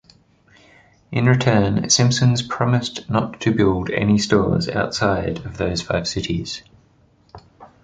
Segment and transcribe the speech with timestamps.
[1.11, 6.63] In return, Simpson's promised not to build any stores outside of those five cities.